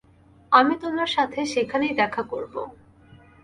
[0.51, 2.61] আমি তোমার সাথে সেখানেই দেখা করবো।